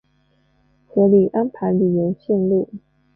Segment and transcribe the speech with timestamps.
[0.87, 2.67] 合理安排旅游线路